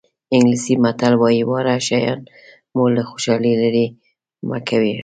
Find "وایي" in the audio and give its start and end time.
1.17-1.43